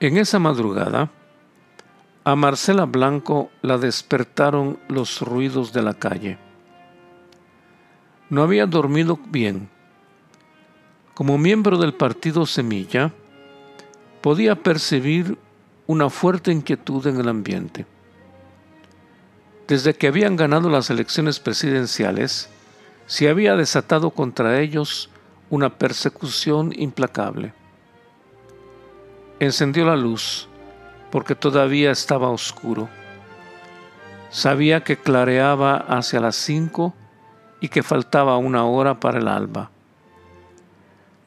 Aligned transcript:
En 0.00 0.16
esa 0.16 0.38
madrugada, 0.38 1.10
a 2.22 2.36
Marcela 2.36 2.84
Blanco 2.84 3.50
la 3.62 3.78
despertaron 3.78 4.78
los 4.86 5.20
ruidos 5.22 5.72
de 5.72 5.82
la 5.82 5.94
calle. 5.94 6.38
No 8.30 8.44
había 8.44 8.66
dormido 8.66 9.18
bien. 9.28 9.68
Como 11.14 11.36
miembro 11.36 11.78
del 11.78 11.94
partido 11.94 12.46
Semilla, 12.46 13.12
podía 14.20 14.62
percibir 14.62 15.36
una 15.88 16.10
fuerte 16.10 16.52
inquietud 16.52 17.04
en 17.08 17.18
el 17.18 17.28
ambiente. 17.28 17.84
Desde 19.66 19.94
que 19.94 20.06
habían 20.06 20.36
ganado 20.36 20.70
las 20.70 20.90
elecciones 20.90 21.40
presidenciales, 21.40 22.48
se 23.06 23.28
había 23.28 23.56
desatado 23.56 24.10
contra 24.10 24.60
ellos 24.60 25.10
una 25.50 25.76
persecución 25.76 26.72
implacable. 26.76 27.57
Encendió 29.40 29.84
la 29.84 29.96
luz 29.96 30.48
porque 31.12 31.36
todavía 31.36 31.92
estaba 31.92 32.28
oscuro. 32.28 32.88
Sabía 34.30 34.82
que 34.82 34.96
clareaba 34.96 35.76
hacia 35.76 36.20
las 36.20 36.34
cinco 36.34 36.92
y 37.60 37.68
que 37.68 37.84
faltaba 37.84 38.36
una 38.36 38.64
hora 38.64 38.98
para 38.98 39.18
el 39.18 39.28
alba. 39.28 39.70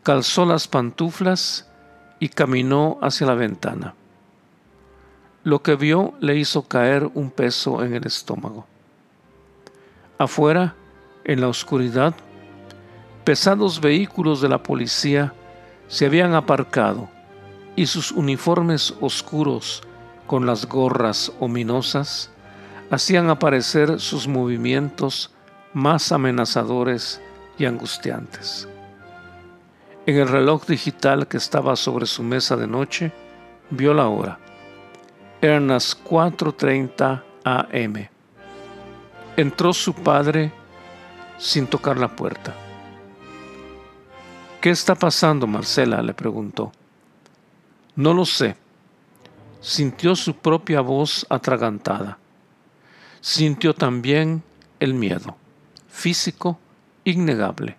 Calzó 0.04 0.46
las 0.46 0.68
pantuflas 0.68 1.70
y 2.20 2.28
caminó 2.28 3.00
hacia 3.02 3.28
la 3.28 3.36
ventana. 3.36 3.96
Lo 5.44 5.64
que 5.64 5.76
vio 5.76 6.14
le 6.20 6.36
hizo 6.36 6.64
caer 6.64 7.10
un 7.14 7.32
peso 7.32 7.84
en 7.84 7.96
el 7.96 8.06
estómago. 8.06 8.68
Afuera, 10.18 10.76
en 11.24 11.40
la 11.40 11.48
oscuridad, 11.48 12.14
pesados 13.24 13.80
vehículos 13.80 14.42
de 14.42 14.50
la 14.50 14.62
policía 14.62 15.34
se 15.88 16.06
habían 16.06 16.36
aparcado 16.36 17.10
y 17.76 17.86
sus 17.86 18.12
uniformes 18.12 18.94
oscuros 19.02 19.82
con 20.28 20.46
las 20.46 20.68
gorras 20.68 21.32
ominosas 21.40 22.30
hacían 22.90 23.30
aparecer 23.30 24.00
sus 24.00 24.28
movimientos 24.28 25.32
más 25.74 26.12
amenazadores 26.12 27.22
y 27.58 27.66
angustiantes. 27.66 28.68
En 30.06 30.18
el 30.18 30.28
reloj 30.28 30.66
digital 30.66 31.28
que 31.28 31.38
estaba 31.38 31.76
sobre 31.76 32.06
su 32.06 32.24
mesa 32.24 32.56
de 32.58 32.68
noche, 32.68 33.12
vio 33.70 33.94
la 33.94 34.08
hora. 34.08 34.40
Eran 35.42 35.68
las 35.68 35.98
4.30 36.04 37.24
am. 37.44 38.08
Entró 39.38 39.74
su 39.74 39.94
padre 39.94 40.52
sin 41.38 41.68
tocar 41.68 41.98
la 41.98 42.16
puerta. 42.16 42.54
¿Qué 44.60 44.70
está 44.70 44.96
pasando, 44.96 45.48
Marcela? 45.48 46.02
le 46.02 46.14
preguntó. 46.14 46.72
No 47.96 48.14
lo 48.14 48.26
sé. 48.26 48.56
Sintió 49.60 50.16
su 50.16 50.36
propia 50.36 50.82
voz 50.82 51.26
atragantada. 51.30 52.18
Sintió 53.20 53.74
también 53.74 54.44
el 54.80 54.94
miedo, 54.94 55.36
físico, 55.90 56.58
innegable. 57.04 57.78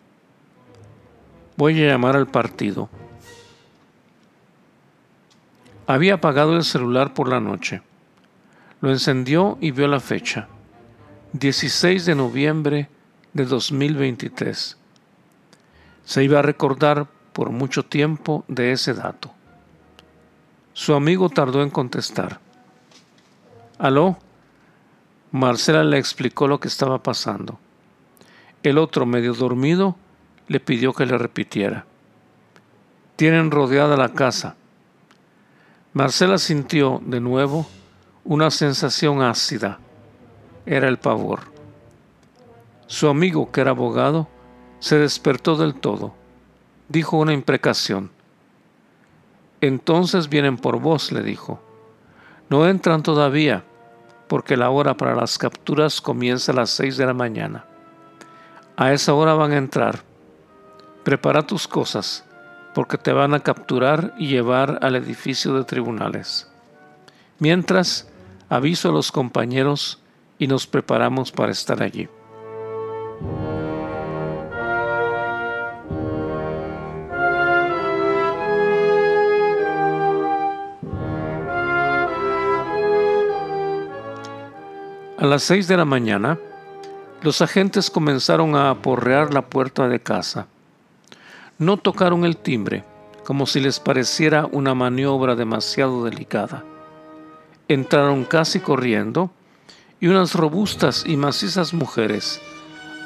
Voy 1.56 1.82
a 1.82 1.88
llamar 1.88 2.16
al 2.16 2.28
partido. 2.28 2.88
Había 5.86 6.14
apagado 6.14 6.56
el 6.56 6.64
celular 6.64 7.12
por 7.12 7.28
la 7.28 7.40
noche. 7.40 7.82
Lo 8.80 8.90
encendió 8.90 9.58
y 9.60 9.70
vio 9.70 9.88
la 9.88 10.00
fecha. 10.00 10.48
16 11.32 12.04
de 12.04 12.14
noviembre 12.14 12.88
de 13.32 13.44
2023. 13.44 14.76
Se 16.04 16.24
iba 16.24 16.38
a 16.38 16.42
recordar 16.42 17.06
por 17.32 17.50
mucho 17.50 17.84
tiempo 17.84 18.44
de 18.48 18.72
ese 18.72 18.94
dato. 18.94 19.32
Su 20.74 20.94
amigo 20.94 21.28
tardó 21.28 21.62
en 21.62 21.70
contestar. 21.70 22.40
¿Aló? 23.78 24.16
Marcela 25.30 25.84
le 25.84 25.98
explicó 25.98 26.48
lo 26.48 26.60
que 26.60 26.68
estaba 26.68 27.02
pasando. 27.02 27.58
El 28.62 28.78
otro, 28.78 29.04
medio 29.04 29.34
dormido, 29.34 29.96
le 30.48 30.60
pidió 30.60 30.92
que 30.92 31.06
le 31.06 31.18
repitiera. 31.18 31.84
Tienen 33.16 33.50
rodeada 33.50 33.96
la 33.96 34.10
casa. 34.10 34.56
Marcela 35.92 36.38
sintió 36.38 37.02
de 37.04 37.20
nuevo 37.20 37.66
una 38.24 38.50
sensación 38.50 39.20
ácida. 39.20 39.78
Era 40.64 40.88
el 40.88 40.98
pavor. 40.98 41.40
Su 42.86 43.08
amigo, 43.08 43.50
que 43.52 43.60
era 43.60 43.70
abogado, 43.72 44.28
se 44.80 44.96
despertó 44.98 45.56
del 45.56 45.74
todo. 45.74 46.14
Dijo 46.88 47.16
una 47.18 47.32
imprecación. 47.32 48.10
Entonces 49.62 50.28
vienen 50.28 50.56
por 50.56 50.80
vos, 50.80 51.12
le 51.12 51.22
dijo. 51.22 51.62
No 52.50 52.68
entran 52.68 53.04
todavía, 53.04 53.64
porque 54.26 54.56
la 54.56 54.70
hora 54.70 54.96
para 54.96 55.14
las 55.14 55.38
capturas 55.38 56.00
comienza 56.00 56.50
a 56.50 56.56
las 56.56 56.70
seis 56.70 56.96
de 56.96 57.06
la 57.06 57.14
mañana. 57.14 57.64
A 58.76 58.92
esa 58.92 59.14
hora 59.14 59.34
van 59.34 59.52
a 59.52 59.58
entrar. 59.58 60.00
Prepara 61.04 61.46
tus 61.46 61.68
cosas, 61.68 62.24
porque 62.74 62.98
te 62.98 63.12
van 63.12 63.34
a 63.34 63.40
capturar 63.40 64.14
y 64.18 64.26
llevar 64.26 64.80
al 64.82 64.96
edificio 64.96 65.54
de 65.54 65.62
tribunales. 65.62 66.50
Mientras, 67.38 68.10
aviso 68.48 68.88
a 68.88 68.92
los 68.92 69.12
compañeros 69.12 70.00
y 70.40 70.48
nos 70.48 70.66
preparamos 70.66 71.30
para 71.30 71.52
estar 71.52 71.84
allí. 71.84 72.08
A 85.22 85.26
las 85.26 85.44
seis 85.44 85.68
de 85.68 85.76
la 85.76 85.84
mañana, 85.84 86.36
los 87.22 87.42
agentes 87.42 87.92
comenzaron 87.92 88.56
a 88.56 88.70
aporrear 88.70 89.32
la 89.32 89.42
puerta 89.42 89.86
de 89.86 90.00
casa. 90.00 90.48
No 91.58 91.76
tocaron 91.76 92.24
el 92.24 92.36
timbre, 92.36 92.82
como 93.24 93.46
si 93.46 93.60
les 93.60 93.78
pareciera 93.78 94.46
una 94.50 94.74
maniobra 94.74 95.36
demasiado 95.36 96.02
delicada. 96.02 96.64
Entraron 97.68 98.24
casi 98.24 98.58
corriendo 98.58 99.30
y 100.00 100.08
unas 100.08 100.34
robustas 100.34 101.04
y 101.06 101.16
macizas 101.16 101.72
mujeres, 101.72 102.40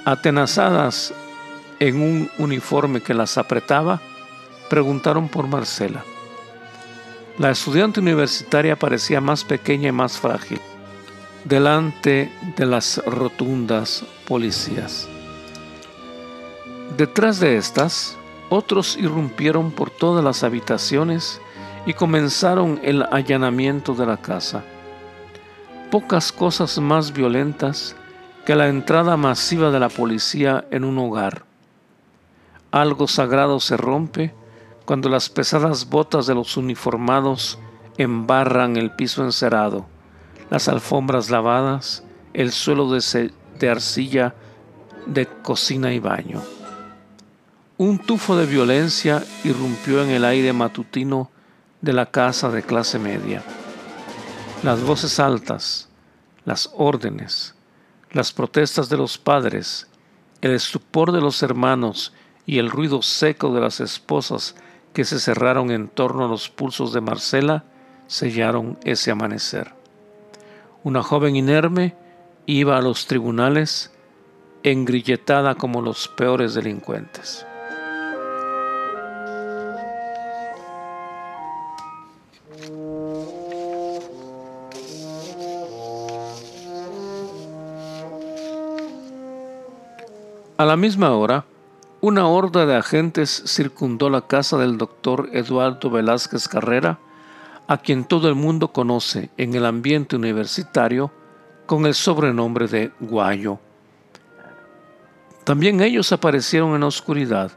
atenazadas 0.07 1.13
en 1.81 2.01
un 2.01 2.31
uniforme 2.39 3.03
que 3.03 3.13
las 3.13 3.37
apretaba, 3.37 4.01
preguntaron 4.71 5.29
por 5.29 5.49
Marcela. 5.49 6.03
La 7.37 7.51
estudiante 7.51 8.01
universitaria 8.01 8.75
parecía 8.75 9.21
más 9.21 9.45
pequeña 9.45 9.91
y 9.91 9.93
más 9.93 10.17
frágil 10.17 10.63
delante 11.47 12.33
de 12.57 12.67
las 12.67 13.01
rotundas 13.07 14.05
policías. 14.27 15.09
Detrás 16.97 17.39
de 17.39 17.57
estas, 17.57 18.17
otros 18.49 18.97
irrumpieron 18.97 19.71
por 19.71 19.91
todas 19.91 20.25
las 20.25 20.43
habitaciones 20.43 21.41
y 21.87 21.95
comenzaron 21.95 22.81
el 22.83 23.05
allanamiento 23.13 23.95
de 23.95 24.07
la 24.07 24.17
casa. 24.17 24.65
Pocas 25.91 26.33
cosas 26.33 26.79
más 26.81 27.13
violentas 27.13 27.95
que 28.45 28.57
la 28.57 28.67
entrada 28.67 29.17
masiva 29.17 29.71
de 29.71 29.79
la 29.79 29.89
policía 29.89 30.65
en 30.73 30.83
un 30.83 30.99
hogar. 30.99 31.45
Algo 32.73 33.07
sagrado 33.07 33.61
se 33.61 33.77
rompe 33.77 34.35
cuando 34.85 35.09
las 35.09 35.29
pesadas 35.29 35.89
botas 35.89 36.27
de 36.27 36.35
los 36.35 36.57
uniformados 36.57 37.57
embarran 37.99 38.77
el 38.77 38.91
piso 38.91 39.23
encerado 39.23 39.87
las 40.51 40.69
alfombras 40.69 41.31
lavadas, 41.31 42.05
el 42.35 42.53
suelo 42.53 42.91
de, 42.91 43.71
arcilla 43.71 44.35
de 45.07 45.27
cocina 45.27 45.93
y 45.93 45.99
baño. 45.99 46.43
Un 47.79 47.99
tufo 47.99 48.37
de 48.37 48.47
violencia 48.47 49.23
irrumpió 49.45 50.03
en 50.03 50.11
el 50.11 50.25
aire 50.25 50.53
matutino 50.53 51.31
de 51.81 51.93
la 51.93 52.07
casa 52.07 52.51
de 52.51 52.63
clase 52.63 52.99
media. 52.99 53.43
Las 54.63 54.83
voces 54.83 55.21
altas, 55.21 55.89
las 56.45 56.71
órdenes, 56.75 57.55
las 58.13 58.33
protestas 58.33 58.89
de 58.89 58.97
los 58.97 59.19
padres, 59.19 59.89
el 60.41 60.53
estupor 60.53 61.13
de 61.13 61.21
los 61.21 61.43
hermanos 61.43 62.13
y 62.47 62.59
el 62.59 62.71
ruido 62.71 63.03
seco 63.03 63.53
de 63.53 63.61
las 63.61 63.81
esposas 63.81 64.55
que 64.93 65.05
se 65.05 65.21
cerraron 65.21 65.71
en 65.71 65.89
torno 65.89 66.25
a 66.25 66.29
los 66.29 66.49
pulsos 66.49 66.93
de 66.93 67.03
Marcela 67.03 67.65
sellaron 68.07 68.79
ese 68.85 69.11
amanecer. 69.11 69.75
Una 70.87 71.03
joven 71.03 71.35
inerme 71.35 71.97
iba 72.47 72.79
a 72.79 72.81
los 72.81 73.09
tribunales 73.09 73.91
engrilletada 74.63 75.57
como 75.57 75.83
los 75.83 76.07
peores 76.07 76.55
delincuentes. 76.55 77.45
A 90.57 90.65
la 90.65 90.77
misma 90.77 91.11
hora, 91.11 91.47
una 92.01 92.29
horda 92.29 92.65
de 92.65 92.77
agentes 92.77 93.43
circundó 93.45 94.09
la 94.09 94.29
casa 94.29 94.57
del 94.57 94.79
doctor 94.79 95.31
Eduardo 95.33 95.91
Velázquez 95.91 96.47
Carrera, 96.47 97.01
a 97.69 97.79
quien 97.79 98.05
todo 98.05 98.29
el 98.29 98.35
mundo 98.35 98.73
conoce 98.73 99.31
en 99.37 99.55
el 99.55 99.67
ambiente 99.67 100.17
universitario 100.17 101.11
con 101.67 101.87
el 101.87 101.95
sobrenombre 101.95 102.69
de 102.69 102.93
Guayo. 103.01 103.59
También 105.45 105.81
ellos 105.81 106.13
aparecieron 106.13 106.75
en 106.75 106.81
la 106.81 106.87
oscuridad, 106.87 107.53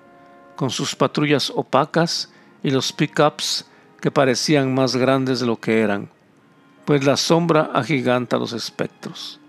con 0.55 0.69
sus 0.69 0.95
patrullas 0.95 1.51
opacas 1.55 2.31
y 2.61 2.71
los 2.71 2.91
pickups 2.91 3.65
que 4.01 4.11
parecían 4.11 4.73
más 4.73 4.95
grandes 4.95 5.39
de 5.39 5.45
lo 5.45 5.59
que 5.59 5.81
eran, 5.81 6.09
pues 6.85 7.05
la 7.05 7.17
sombra 7.17 7.69
agiganta 7.73 8.37
los 8.37 8.53
espectros. 8.53 9.39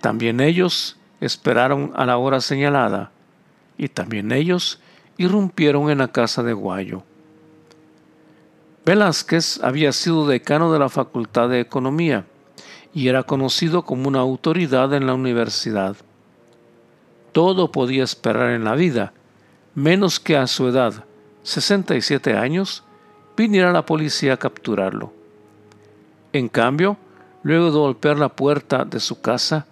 También 0.00 0.40
ellos 0.40 0.96
esperaron 1.20 1.92
a 1.94 2.04
la 2.04 2.16
hora 2.18 2.40
señalada, 2.40 3.12
y 3.78 3.88
también 3.88 4.32
ellos 4.32 4.80
irrumpieron 5.16 5.90
en 5.90 5.98
la 5.98 6.08
casa 6.08 6.42
de 6.42 6.52
Guayo. 6.52 7.04
Velázquez 8.84 9.60
había 9.62 9.92
sido 9.92 10.26
decano 10.26 10.72
de 10.72 10.80
la 10.80 10.88
Facultad 10.88 11.48
de 11.48 11.60
Economía 11.60 12.26
y 12.92 13.06
era 13.06 13.22
conocido 13.22 13.82
como 13.82 14.08
una 14.08 14.18
autoridad 14.18 14.92
en 14.92 15.06
la 15.06 15.14
universidad. 15.14 15.96
Todo 17.30 17.70
podía 17.70 18.02
esperar 18.02 18.50
en 18.50 18.64
la 18.64 18.74
vida, 18.74 19.12
menos 19.76 20.18
que 20.18 20.36
a 20.36 20.48
su 20.48 20.66
edad, 20.66 21.04
67 21.44 22.36
años, 22.36 22.82
viniera 23.36 23.72
la 23.72 23.86
policía 23.86 24.34
a 24.34 24.36
capturarlo. 24.36 25.12
En 26.32 26.48
cambio, 26.48 26.96
luego 27.44 27.66
de 27.66 27.78
golpear 27.78 28.18
la 28.18 28.30
puerta 28.30 28.84
de 28.84 28.98
su 28.98 29.20
casa, 29.20 29.66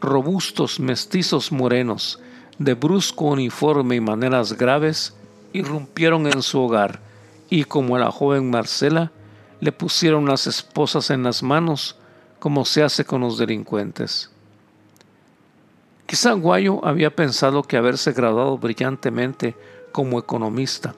robustos 0.00 0.80
mestizos 0.80 1.52
morenos, 1.52 2.18
de 2.58 2.74
brusco 2.74 3.26
uniforme 3.26 3.94
y 3.94 4.00
maneras 4.00 4.54
graves, 4.54 5.14
irrumpieron 5.52 6.26
en 6.26 6.42
su 6.42 6.60
hogar 6.60 7.06
y 7.48 7.64
como 7.64 7.96
a 7.96 7.98
la 7.98 8.10
joven 8.10 8.50
Marcela, 8.50 9.12
le 9.60 9.72
pusieron 9.72 10.26
las 10.26 10.46
esposas 10.46 11.10
en 11.10 11.22
las 11.22 11.42
manos, 11.42 11.96
como 12.38 12.64
se 12.64 12.82
hace 12.82 13.04
con 13.04 13.22
los 13.22 13.38
delincuentes. 13.38 14.30
Quizá 16.06 16.32
Guayo 16.32 16.84
había 16.84 17.14
pensado 17.14 17.62
que 17.62 17.76
haberse 17.76 18.12
graduado 18.12 18.58
brillantemente 18.58 19.56
como 19.92 20.18
economista, 20.18 20.94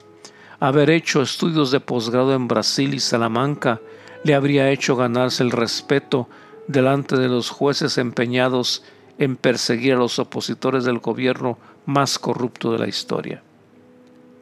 haber 0.61 0.91
hecho 0.91 1.23
estudios 1.23 1.71
de 1.71 1.81
posgrado 1.81 2.35
en 2.35 2.49
Brasil 2.49 2.93
y 2.95 3.01
Salamanca, 3.01 3.81
le 4.25 4.35
habría 4.35 4.71
hecho 4.71 4.97
ganarse 4.97 5.43
el 5.43 5.53
respeto 5.53 6.29
delante 6.67 7.17
de 7.17 7.29
los 7.29 7.51
jueces 7.51 7.97
empeñados 7.97 8.83
en 9.19 9.37
perseguir 9.37 9.95
a 9.95 9.99
los 9.99 10.19
opositores 10.19 10.85
del 10.85 10.99
gobierno 10.99 11.59
más 11.87 12.19
corrupto 12.19 12.73
de 12.73 12.79
la 12.79 12.89
historia. 12.89 13.43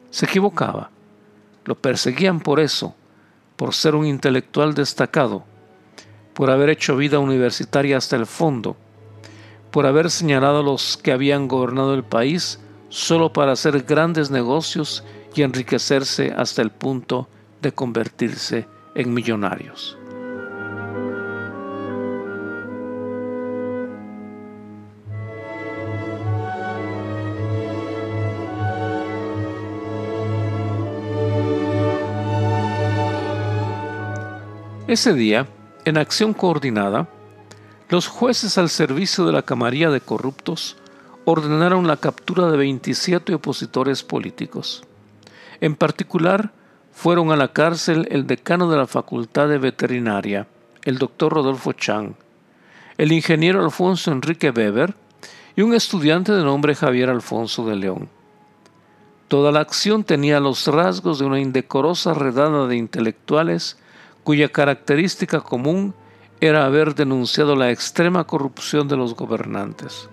Se 0.09 0.25
equivocaba. 0.25 0.89
Lo 1.67 1.75
perseguían 1.75 2.39
por 2.39 2.61
eso, 2.61 2.95
por 3.57 3.73
ser 3.73 3.93
un 3.93 4.05
intelectual 4.05 4.73
destacado, 4.73 5.43
por 6.33 6.49
haber 6.49 6.69
hecho 6.69 6.95
vida 6.95 7.19
universitaria 7.19 7.97
hasta 7.97 8.15
el 8.15 8.25
fondo, 8.25 8.77
por 9.69 9.85
haber 9.85 10.09
señalado 10.09 10.59
a 10.59 10.63
los 10.63 10.95
que 10.95 11.11
habían 11.11 11.49
gobernado 11.49 11.93
el 11.93 12.05
país 12.05 12.61
solo 12.87 13.33
para 13.33 13.51
hacer 13.51 13.83
grandes 13.83 14.31
negocios 14.31 15.03
y 15.35 15.41
enriquecerse 15.41 16.33
hasta 16.35 16.61
el 16.61 16.71
punto 16.71 17.27
de 17.61 17.73
convertirse 17.73 18.65
en 18.95 19.13
millonarios. 19.13 19.97
Ese 34.87 35.13
día, 35.13 35.47
en 35.83 35.97
acción 35.97 36.33
coordinada, 36.33 37.09
los 37.89 38.07
jueces 38.07 38.57
al 38.57 38.69
servicio 38.69 39.25
de 39.25 39.33
la 39.33 39.41
Camarilla 39.41 39.89
de 39.89 39.99
Corruptos 39.99 40.77
ordenaron 41.25 41.87
la 41.87 41.97
captura 41.97 42.49
de 42.49 42.55
27 42.55 43.33
opositores 43.33 44.03
políticos. 44.03 44.85
En 45.59 45.75
particular, 45.75 46.53
fueron 46.93 47.33
a 47.33 47.35
la 47.35 47.51
cárcel 47.51 48.07
el 48.11 48.27
decano 48.27 48.69
de 48.69 48.77
la 48.77 48.87
Facultad 48.87 49.49
de 49.49 49.57
Veterinaria, 49.57 50.47
el 50.85 50.99
doctor 50.99 51.33
Rodolfo 51.33 51.73
Chang, 51.73 52.13
el 52.97 53.11
ingeniero 53.11 53.61
Alfonso 53.61 54.13
Enrique 54.13 54.51
Weber 54.51 54.95
y 55.57 55.63
un 55.63 55.73
estudiante 55.73 56.31
de 56.31 56.45
nombre 56.45 56.75
Javier 56.75 57.09
Alfonso 57.09 57.65
de 57.65 57.75
León. 57.75 58.07
Toda 59.27 59.51
la 59.51 59.59
acción 59.59 60.05
tenía 60.05 60.39
los 60.39 60.65
rasgos 60.65 61.19
de 61.19 61.25
una 61.25 61.41
indecorosa 61.41 62.13
redada 62.13 62.67
de 62.67 62.77
intelectuales 62.77 63.77
cuya 64.27 64.49
característica 64.49 65.39
común 65.39 65.93
era 66.41 66.65
haber 66.65 66.95
denunciado 66.95 67.55
la 67.55 67.71
extrema 67.71 68.25
corrupción 68.25 68.89
de 68.89 68.97
los 68.97 69.15
gobernantes. 69.15 70.09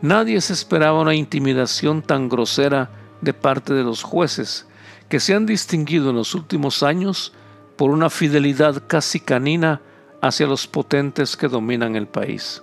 Nadie 0.00 0.40
se 0.40 0.52
esperaba 0.52 1.00
una 1.00 1.16
intimidación 1.16 2.02
tan 2.02 2.28
grosera 2.28 2.92
de 3.20 3.34
parte 3.34 3.74
de 3.74 3.82
los 3.82 4.04
jueces, 4.04 4.68
que 5.08 5.18
se 5.18 5.34
han 5.34 5.46
distinguido 5.46 6.10
en 6.10 6.16
los 6.16 6.36
últimos 6.36 6.84
años 6.84 7.32
por 7.74 7.90
una 7.90 8.08
fidelidad 8.08 8.84
casi 8.86 9.18
canina 9.18 9.80
hacia 10.20 10.46
los 10.46 10.68
potentes 10.68 11.36
que 11.36 11.48
dominan 11.48 11.96
el 11.96 12.06
país. 12.06 12.62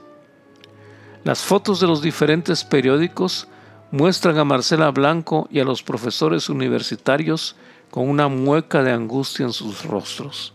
Las 1.25 1.44
fotos 1.44 1.81
de 1.81 1.87
los 1.87 2.02
diferentes 2.02 2.64
periódicos 2.64 3.49
muestran 3.92 4.37
a 4.37 4.45
Marcela 4.45 4.90
Blanco 4.92 5.49
y 5.52 5.59
a 5.59 5.66
los 5.66 5.83
profesores 5.83 6.47
universitarios 6.47 7.57
con 7.92 8.10
una 8.10 8.28
mueca 8.28 8.84
de 8.84 8.92
angustia 8.92 9.46
en 9.46 9.54
sus 9.54 9.84
rostros. 9.86 10.54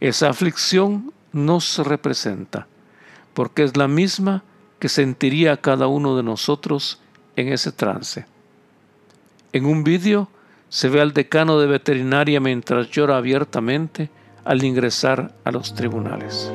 Esa 0.00 0.28
aflicción 0.28 1.12
no 1.32 1.60
se 1.60 1.82
representa, 1.82 2.66
porque 3.34 3.64
es 3.64 3.76
la 3.76 3.88
misma 3.88 4.44
que 4.78 4.88
sentiría 4.88 5.56
cada 5.56 5.86
uno 5.86 6.16
de 6.16 6.22
nosotros 6.22 7.00
en 7.36 7.52
ese 7.52 7.72
trance. 7.72 8.26
En 9.52 9.66
un 9.66 9.84
vídeo 9.84 10.28
se 10.68 10.88
ve 10.88 11.00
al 11.00 11.12
decano 11.12 11.58
de 11.58 11.66
veterinaria 11.66 12.40
mientras 12.40 12.90
llora 12.90 13.16
abiertamente 13.16 14.10
al 14.44 14.62
ingresar 14.62 15.34
a 15.44 15.50
los 15.50 15.74
tribunales. 15.74 16.52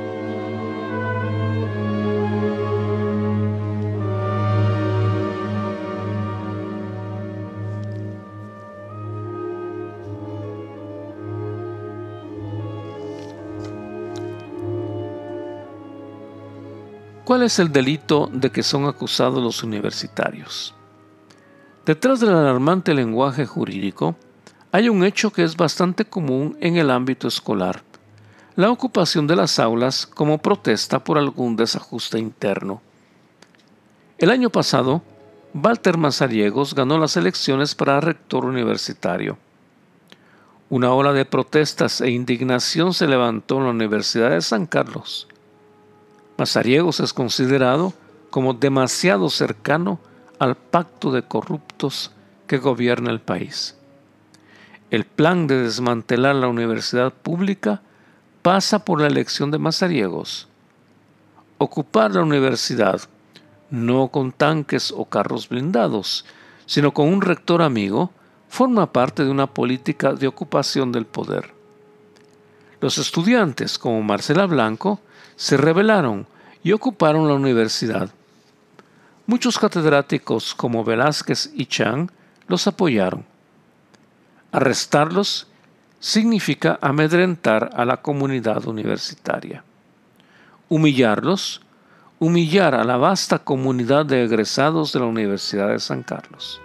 ¿Cuál 17.25 17.43
es 17.43 17.57
el 17.57 17.71
delito 17.71 18.29
de 18.33 18.51
que 18.51 18.63
son 18.63 18.85
acusados 18.85 19.41
los 19.41 19.63
universitarios? 19.63 20.75
Detrás 21.85 22.19
del 22.19 22.31
alarmante 22.31 22.93
lenguaje 22.93 23.45
jurídico 23.45 24.17
hay 24.73 24.89
un 24.89 25.05
hecho 25.05 25.31
que 25.31 25.43
es 25.43 25.55
bastante 25.55 26.03
común 26.03 26.57
en 26.59 26.75
el 26.75 26.91
ámbito 26.91 27.29
escolar, 27.29 27.81
la 28.57 28.69
ocupación 28.69 29.25
de 29.25 29.37
las 29.37 29.57
aulas 29.57 30.05
como 30.05 30.39
protesta 30.39 31.01
por 31.01 31.17
algún 31.17 31.55
desajuste 31.55 32.19
interno. 32.19 32.81
El 34.17 34.29
año 34.29 34.49
pasado, 34.49 35.01
Walter 35.53 35.97
Mazariegos 35.97 36.75
ganó 36.75 36.97
las 36.97 37.15
elecciones 37.15 37.73
para 37.73 38.01
rector 38.01 38.43
universitario. 38.43 39.37
Una 40.69 40.91
ola 40.91 41.13
de 41.13 41.23
protestas 41.23 42.01
e 42.01 42.09
indignación 42.09 42.93
se 42.93 43.07
levantó 43.07 43.59
en 43.59 43.63
la 43.63 43.69
Universidad 43.69 44.31
de 44.31 44.41
San 44.41 44.65
Carlos 44.65 45.29
Mazariegos 46.37 46.99
es 46.99 47.13
considerado 47.13 47.93
como 48.29 48.53
demasiado 48.53 49.29
cercano 49.29 49.99
al 50.39 50.55
pacto 50.55 51.11
de 51.11 51.23
corruptos 51.23 52.11
que 52.47 52.57
gobierna 52.57 53.11
el 53.11 53.21
país. 53.21 53.77
El 54.89 55.05
plan 55.05 55.47
de 55.47 55.63
desmantelar 55.63 56.35
la 56.35 56.47
universidad 56.47 57.13
pública 57.13 57.81
pasa 58.41 58.83
por 58.83 59.01
la 59.01 59.07
elección 59.07 59.51
de 59.51 59.57
Mazariegos. 59.59 60.47
Ocupar 61.57 62.11
la 62.11 62.21
universidad 62.21 63.01
no 63.69 64.09
con 64.09 64.31
tanques 64.31 64.93
o 64.95 65.05
carros 65.05 65.49
blindados, 65.49 66.25
sino 66.65 66.93
con 66.93 67.07
un 67.07 67.21
rector 67.21 67.61
amigo, 67.61 68.11
forma 68.47 68.91
parte 68.93 69.25
de 69.25 69.31
una 69.31 69.47
política 69.47 70.13
de 70.13 70.27
ocupación 70.27 70.91
del 70.91 71.07
poder. 71.07 71.52
Los 72.83 72.97
estudiantes, 72.97 73.79
como 73.79 74.03
Marcela 74.03 74.45
Blanco, 74.45 74.99
se 75.37 75.55
rebelaron 75.55 76.27
y 76.65 76.73
ocuparon 76.73 77.29
la 77.29 77.33
universidad. 77.33 78.09
Muchos 79.25 79.57
catedráticos 79.57 80.53
como 80.53 80.83
Velázquez 80.83 81.49
y 81.55 81.65
Chang 81.67 82.11
los 82.49 82.67
apoyaron. 82.67 83.23
Arrestarlos 84.51 85.47
significa 86.01 86.77
amedrentar 86.81 87.69
a 87.73 87.85
la 87.85 88.01
comunidad 88.01 88.67
universitaria. 88.67 89.63
Humillarlos, 90.67 91.61
humillar 92.19 92.75
a 92.75 92.83
la 92.83 92.97
vasta 92.97 93.39
comunidad 93.39 94.05
de 94.05 94.25
egresados 94.25 94.91
de 94.91 94.99
la 94.99 95.05
Universidad 95.05 95.69
de 95.69 95.79
San 95.79 96.03
Carlos. 96.03 96.59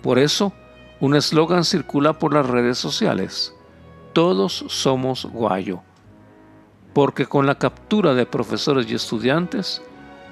Por 0.00 0.20
eso, 0.20 0.52
un 1.00 1.16
eslogan 1.16 1.64
circula 1.64 2.20
por 2.20 2.32
las 2.32 2.46
redes 2.46 2.78
sociales. 2.78 3.53
Todos 4.14 4.64
somos 4.68 5.26
Guayo. 5.26 5.82
Porque 6.92 7.26
con 7.26 7.46
la 7.46 7.56
captura 7.56 8.14
de 8.14 8.26
profesores 8.26 8.88
y 8.88 8.94
estudiantes, 8.94 9.82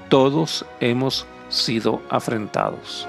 todos 0.08 0.64
hemos 0.78 1.26
sido 1.48 2.00
afrentados. 2.08 3.08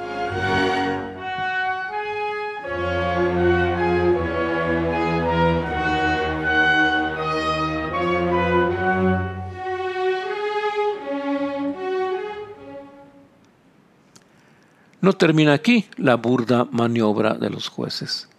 No 15.01 15.13
termina 15.13 15.53
aquí 15.53 15.85
la 15.97 16.15
burda 16.15 16.65
maniobra 16.71 17.35
de 17.35 17.51
los 17.51 17.67
jueces. 17.67 18.32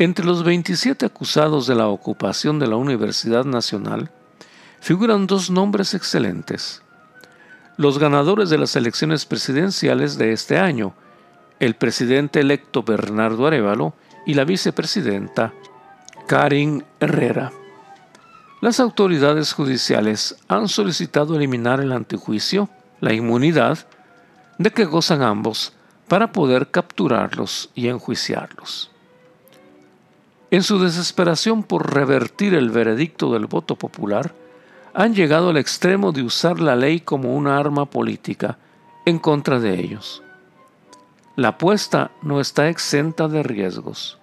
Entre 0.00 0.24
los 0.24 0.44
27 0.44 1.06
acusados 1.06 1.66
de 1.66 1.74
la 1.74 1.88
ocupación 1.88 2.60
de 2.60 2.68
la 2.68 2.76
Universidad 2.76 3.44
Nacional 3.44 4.12
figuran 4.78 5.26
dos 5.26 5.50
nombres 5.50 5.92
excelentes. 5.92 6.82
Los 7.76 7.98
ganadores 7.98 8.48
de 8.48 8.58
las 8.58 8.76
elecciones 8.76 9.26
presidenciales 9.26 10.16
de 10.16 10.32
este 10.32 10.56
año, 10.56 10.94
el 11.58 11.74
presidente 11.74 12.38
electo 12.38 12.84
Bernardo 12.84 13.48
Arevalo 13.48 13.92
y 14.24 14.34
la 14.34 14.44
vicepresidenta 14.44 15.52
Karin 16.28 16.84
Herrera. 17.00 17.50
Las 18.60 18.78
autoridades 18.78 19.52
judiciales 19.52 20.36
han 20.46 20.68
solicitado 20.68 21.34
eliminar 21.34 21.80
el 21.80 21.90
antejuicio, 21.90 22.68
la 23.00 23.14
inmunidad 23.14 23.78
de 24.58 24.70
que 24.70 24.84
gozan 24.84 25.22
ambos 25.22 25.72
para 26.06 26.30
poder 26.30 26.70
capturarlos 26.70 27.70
y 27.74 27.88
enjuiciarlos. 27.88 28.92
En 30.50 30.62
su 30.62 30.78
desesperación 30.78 31.62
por 31.62 31.94
revertir 31.94 32.54
el 32.54 32.70
veredicto 32.70 33.32
del 33.32 33.46
voto 33.46 33.76
popular, 33.76 34.34
han 34.94 35.14
llegado 35.14 35.50
al 35.50 35.58
extremo 35.58 36.12
de 36.12 36.22
usar 36.22 36.58
la 36.58 36.74
ley 36.74 37.00
como 37.00 37.34
una 37.34 37.58
arma 37.58 37.86
política 37.86 38.58
en 39.04 39.18
contra 39.18 39.60
de 39.60 39.78
ellos. 39.78 40.22
La 41.36 41.48
apuesta 41.48 42.10
no 42.22 42.40
está 42.40 42.68
exenta 42.68 43.28
de 43.28 43.42
riesgos. 43.42 44.18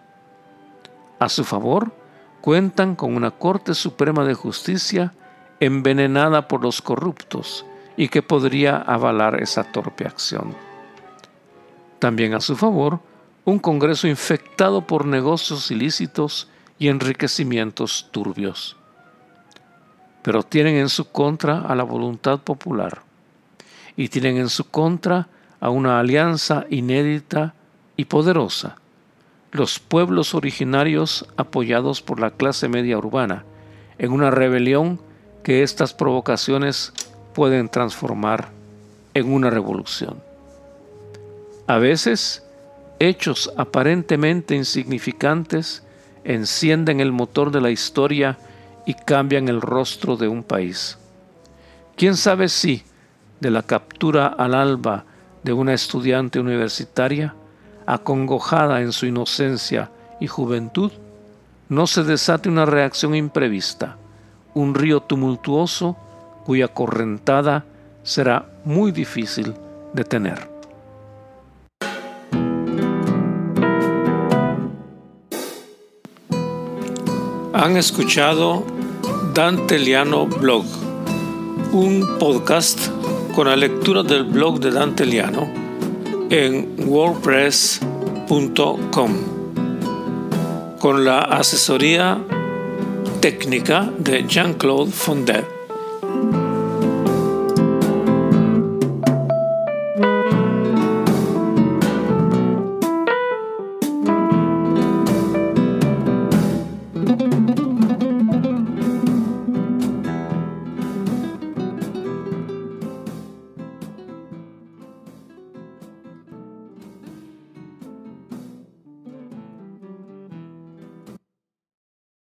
A 1.20 1.29
su 1.29 1.44
favor, 1.44 1.94
cuentan 2.41 2.96
con 2.96 3.15
una 3.15 3.32
Corte 3.32 3.74
Suprema 3.74 4.25
de 4.25 4.34
Justicia 4.34 5.13
envenenada 5.60 6.48
por 6.48 6.62
los 6.62 6.82
corruptos 6.82 7.65
y 7.96 8.10
que 8.10 8.22
podría 8.22 8.77
avalar 8.77 9.41
esa 9.41 9.63
torpe 9.63 10.05
acción. 10.05 10.55
También 12.00 12.34
a 12.34 12.41
su 12.41 12.55
favor, 12.55 13.00
un 13.45 13.59
Congreso 13.59 14.07
infectado 14.07 14.81
por 14.81 15.05
negocios 15.05 15.69
ilícitos 15.69 16.49
y 16.79 16.87
enriquecimientos 16.87 18.09
turbios. 18.11 18.75
Pero 20.23 20.41
tienen 20.41 20.75
en 20.75 20.89
su 20.89 21.11
contra 21.11 21.59
a 21.59 21.75
la 21.75 21.83
voluntad 21.83 22.39
popular 22.39 23.03
y 23.95 24.09
tienen 24.09 24.37
en 24.37 24.49
su 24.49 24.69
contra 24.69 25.27
a 25.59 25.69
una 25.69 25.99
alianza 25.99 26.65
inédita 26.71 27.53
y 27.95 28.05
poderosa, 28.05 28.77
los 29.51 29.79
pueblos 29.79 30.33
originarios 30.33 31.25
apoyados 31.37 32.01
por 32.01 32.19
la 32.19 32.31
clase 32.31 32.67
media 32.67 32.97
urbana, 32.97 33.45
en 33.99 34.11
una 34.11 34.31
rebelión 34.31 34.99
que 35.43 35.63
estas 35.63 35.93
provocaciones 35.93 36.91
pueden 37.33 37.69
transformar 37.69 38.49
en 39.13 39.31
una 39.31 39.49
revolución. 39.49 40.21
A 41.67 41.77
veces, 41.77 42.44
hechos 42.99 43.51
aparentemente 43.57 44.55
insignificantes 44.55 45.83
encienden 46.23 46.99
el 46.99 47.11
motor 47.11 47.51
de 47.51 47.61
la 47.61 47.69
historia 47.69 48.37
y 48.85 48.93
cambian 48.93 49.47
el 49.47 49.61
rostro 49.61 50.17
de 50.17 50.27
un 50.27 50.43
país. 50.43 50.97
¿Quién 51.95 52.15
sabe 52.15 52.49
si, 52.49 52.83
de 53.39 53.51
la 53.51 53.63
captura 53.63 54.27
al 54.27 54.53
alba 54.53 55.05
de 55.43 55.53
una 55.53 55.73
estudiante 55.73 56.39
universitaria, 56.39 57.35
acongojada 57.85 58.81
en 58.81 58.91
su 58.91 59.05
inocencia 59.05 59.91
y 60.19 60.27
juventud, 60.27 60.91
no 61.69 61.87
se 61.87 62.03
desate 62.03 62.49
una 62.49 62.65
reacción 62.65 63.15
imprevista, 63.15 63.97
un 64.53 64.73
río 64.73 65.01
tumultuoso 65.01 65.95
cuya 66.45 66.67
correntada 66.67 67.65
será 68.03 68.45
muy 68.63 68.91
difícil 68.91 69.53
de 69.93 70.03
tener. 70.03 70.54
Han 77.57 77.77
escuchado 77.77 78.65
Dante 79.33 79.79
Liano 79.79 80.27
Blog, 80.27 80.65
un 81.71 82.05
podcast 82.19 82.89
con 83.33 83.47
la 83.47 83.55
lectura 83.55 84.03
del 84.03 84.25
blog 84.25 84.59
de 84.59 84.71
Dante 84.71 85.05
Liano 85.05 85.50
en 86.29 86.75
wordpress.com, 86.85 89.13
con 90.81 91.05
la 91.05 91.19
asesoría 91.19 92.21
técnica 93.21 93.89
de 94.00 94.25
Jean-Claude 94.27 94.91
Fondet. 94.91 95.54